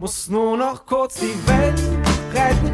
[0.00, 1.82] Muss nur noch kurz die Welt
[2.32, 2.72] retten.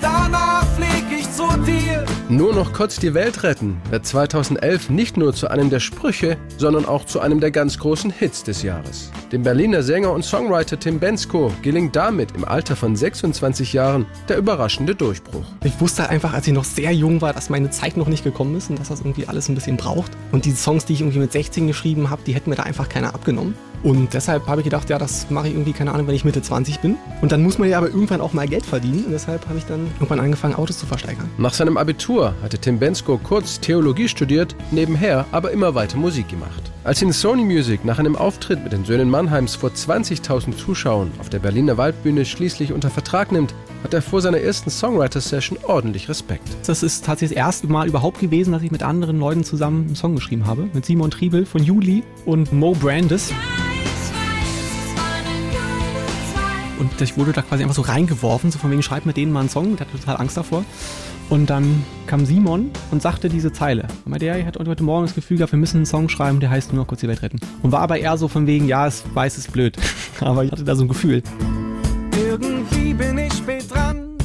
[0.00, 2.04] Danach flieg ich zu dir.
[2.28, 6.84] Nur noch kurz die Welt retten wird 2011 nicht nur zu einem der Sprüche, sondern
[6.84, 9.12] auch zu einem der ganz großen Hits des Jahres.
[9.30, 14.36] Dem Berliner Sänger und Songwriter Tim Bensko gelingt damit im Alter von 26 Jahren der
[14.36, 15.44] überraschende Durchbruch.
[15.62, 18.56] Ich wusste einfach, als ich noch sehr jung war, dass meine Zeit noch nicht gekommen
[18.56, 20.10] ist und dass das irgendwie alles ein bisschen braucht.
[20.32, 22.88] Und die Songs, die ich irgendwie mit 16 geschrieben habe, die hätten mir da einfach
[22.88, 23.54] keiner abgenommen.
[23.82, 26.42] Und deshalb habe ich gedacht, ja, das mache ich irgendwie, keine Ahnung, wenn ich Mitte
[26.42, 26.96] 20 bin.
[27.22, 29.04] Und dann muss man ja aber irgendwann auch mal Geld verdienen.
[29.04, 31.28] Und deshalb habe ich dann irgendwann angefangen, Autos zu versteigern.
[31.38, 36.70] Nach seinem Abitur hatte Tim Bensko kurz Theologie studiert, nebenher aber immer weiter Musik gemacht.
[36.84, 41.28] Als ihn Sony Music nach einem Auftritt mit den Söhnen Mannheims vor 20.000 Zuschauern auf
[41.28, 46.48] der Berliner Waldbühne schließlich unter Vertrag nimmt, hat er vor seiner ersten Songwriter-Session ordentlich Respekt.
[46.66, 49.96] Das ist tatsächlich das erste Mal überhaupt gewesen, dass ich mit anderen Leuten zusammen einen
[49.96, 50.68] Song geschrieben habe.
[50.72, 53.32] Mit Simon Triebel von Juli und Mo Brandes.
[56.80, 59.40] Und ich wurde da quasi einfach so reingeworfen, so von wegen, schreib mit denen mal
[59.40, 59.76] einen Song.
[59.76, 60.64] Der hatte total Angst davor.
[61.28, 63.86] Und dann kam Simon und sagte diese Zeile.
[64.04, 66.40] Und meinte, ja, ich hatte heute Morgen das Gefühl gehabt, wir müssen einen Song schreiben,
[66.40, 67.38] der heißt nur noch kurz die Welt retten.
[67.62, 69.76] Und war aber eher so von wegen, ja, es weiß, es ist blöd.
[70.20, 71.22] aber ich hatte da so ein Gefühl.
[72.16, 73.59] Irgendwie bin ich spät.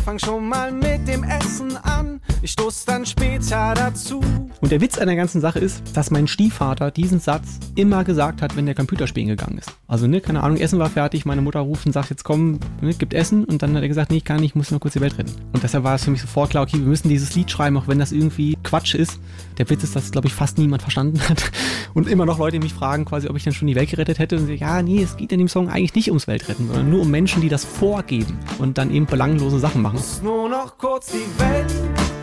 [0.06, 2.22] Fang schon mal mit dem Essen an.
[2.44, 4.22] Ich stoß dann später dazu.
[4.62, 8.44] Und der Witz an der ganzen Sache ist, dass mein Stiefvater diesen Satz immer gesagt
[8.44, 9.72] hat, wenn der Computer spielen gegangen ist.
[9.88, 12.94] Also, ne, keine Ahnung, Essen war fertig, meine Mutter ruft und sagt, jetzt komm, ne,
[12.94, 13.46] gibt Essen.
[13.46, 15.18] Und dann hat er gesagt, nee, ich kann nicht, ich muss nur kurz die Welt
[15.18, 15.32] retten.
[15.54, 17.88] Und deshalb war es für mich sofort klar, okay, wir müssen dieses Lied schreiben, auch
[17.88, 19.22] wenn das irgendwie Quatsch ist.
[19.58, 21.50] Der Witz ist, dass, glaube ich, fast niemand verstanden hat.
[21.94, 24.36] Und immer noch Leute mich fragen, quasi, ob ich dann schon die Welt gerettet hätte.
[24.36, 27.04] Und ich, ja, nee, es geht in dem Song eigentlich nicht ums Weltretten, sondern nur
[27.04, 29.96] um Menschen, die das vorgeben und dann eben belanglose Sachen machen.
[29.96, 31.74] Muss nur noch kurz die Welt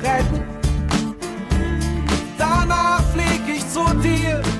[0.03, 0.43] retten.
[2.37, 3.02] Danach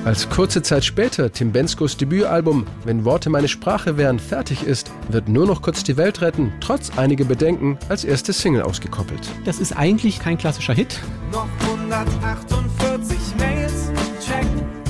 [0.05, 5.29] Als kurze Zeit später Tim Benskos Debütalbum Wenn Worte meine Sprache wären fertig ist, wird
[5.29, 9.21] nur noch kurz die Welt retten, trotz einiger Bedenken, als erste Single ausgekoppelt.
[9.45, 10.99] Das ist eigentlich kein klassischer Hit,
[11.31, 12.72] Noch 148 Mails checken.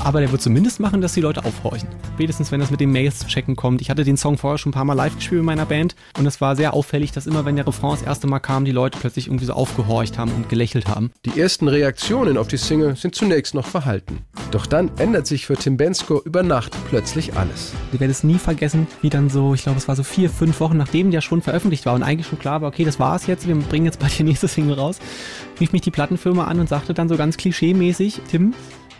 [0.04, 1.88] Aber der wird zumindest machen, dass die Leute aufhorchen.
[2.14, 3.80] Spätestens, wenn das mit den Mails checken kommt.
[3.80, 6.26] Ich hatte den Song vorher schon ein paar Mal live gespielt in meiner Band und
[6.26, 8.98] es war sehr auffällig, dass immer, wenn der Refrain das erste Mal kam, die Leute
[9.00, 11.10] plötzlich irgendwie so aufgehorcht haben und gelächelt haben.
[11.24, 14.20] Die ersten Reaktionen auf die Single sind zunächst noch verhalten.
[14.50, 17.72] Doch dann ändert sich für Tim Bensko über Nacht plötzlich alles.
[17.92, 20.60] Ich werde es nie vergessen, wie dann so, ich glaube, es war so vier, fünf
[20.60, 23.48] Wochen, nachdem der schon veröffentlicht war und eigentlich schon klar war, okay, das war's jetzt,
[23.48, 24.98] wir bringen jetzt bald die nächste Single raus,
[25.58, 28.54] rief mich die Plattenfirma an und sagte dann so ganz klischee-mäßig, Tim,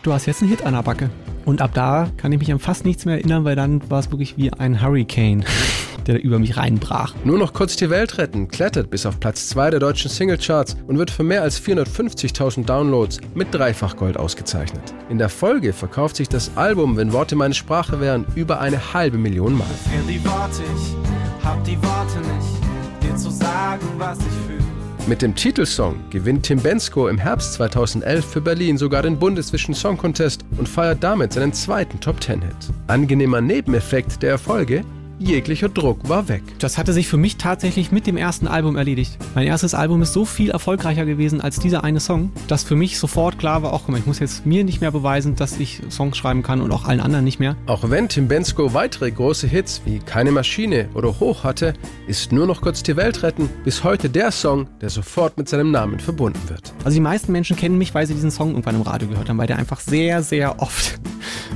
[0.04, 1.10] du hast jetzt einen Hit an der Backe.
[1.44, 4.10] Und ab da kann ich mich an fast nichts mehr erinnern, weil dann war es
[4.10, 5.44] wirklich wie ein Hurricane,
[6.06, 7.14] der über mich reinbrach.
[7.24, 10.98] Nur noch kurz die Welt retten klettert bis auf Platz 2 der deutschen Singlecharts und
[10.98, 14.94] wird für mehr als 450.000 Downloads mit Dreifachgold ausgezeichnet.
[15.08, 19.18] In der Folge verkauft sich das Album Wenn Worte meine Sprache wären über eine halbe
[19.18, 19.66] Million Mal.
[19.90, 24.63] Fehlen die Worte, ich hab die Worte nicht, dir zu sagen, was ich fühle.
[25.06, 29.98] Mit dem Titelsong gewinnt Tim Bensko im Herbst 2011 für Berlin sogar den Bundeswischen Song
[29.98, 32.56] Contest und feiert damit seinen zweiten Top 10 Hit.
[32.86, 34.82] Angenehmer Nebeneffekt der Erfolge,
[35.18, 36.42] jeglicher Druck war weg.
[36.58, 39.18] Das hatte sich für mich tatsächlich mit dem ersten Album erledigt.
[39.34, 42.98] Mein erstes Album ist so viel erfolgreicher gewesen als dieser eine Song, dass für mich
[42.98, 45.82] sofort klar war, auch guck mal, ich muss jetzt mir nicht mehr beweisen, dass ich
[45.90, 47.56] Songs schreiben kann und auch allen anderen nicht mehr.
[47.66, 51.74] Auch wenn Tim Bensko weitere große Hits wie Keine Maschine oder Hoch hatte,
[52.06, 55.70] ist nur noch kurz die Welt retten bis heute der Song, der sofort mit seinem
[55.70, 56.72] Namen verbunden wird.
[56.84, 59.38] Also die meisten Menschen kennen mich, weil sie diesen Song irgendwann im Radio gehört haben,
[59.38, 60.98] weil der einfach sehr, sehr oft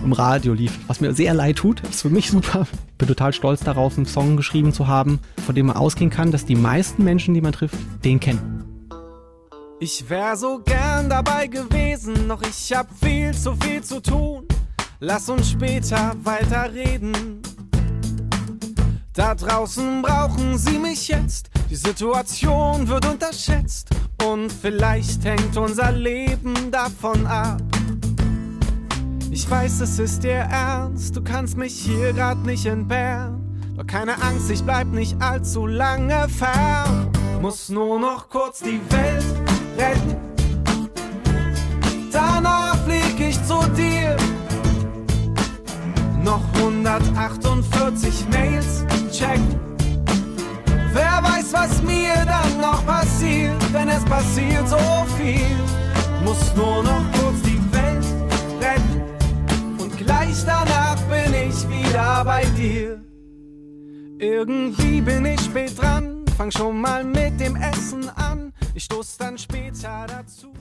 [0.04, 0.78] im Radio lief.
[0.86, 2.66] Was mir sehr leid tut, ist für mich super.
[2.98, 6.44] Bin total stolz darauf, einen Song geschrieben zu haben, von dem man ausgehen kann, dass
[6.44, 8.64] die meisten Menschen, die man trifft, den kennen.
[9.80, 14.44] Ich wär so gern dabei gewesen, doch ich hab viel zu viel zu tun.
[15.00, 17.40] Lass uns später weiterreden.
[19.12, 21.50] Da draußen brauchen sie mich jetzt.
[21.70, 23.90] Die Situation wird unterschätzt.
[24.24, 27.60] Und vielleicht hängt unser Leben davon ab.
[29.40, 33.40] Ich weiß, es ist dir ernst, du kannst mich hier grad nicht entbehren.
[33.76, 37.08] Doch keine Angst, ich bleib nicht allzu lange fern.
[37.40, 39.24] Muss nur noch kurz die Welt
[39.78, 40.16] retten.
[42.10, 44.16] Danach flieg ich zu dir.
[46.24, 49.54] Noch 148 Mails checken.
[50.92, 54.78] Wer weiß, was mir dann noch passiert, wenn es passiert so
[55.16, 55.56] viel.
[56.24, 57.27] Muss nur noch kurz
[60.38, 63.00] gleich danach bin ich wieder bei dir.
[64.18, 68.52] Irgendwie bin ich spät dran, fang schon mal mit dem Essen an.
[68.74, 70.52] Ich stoß dann später dazu.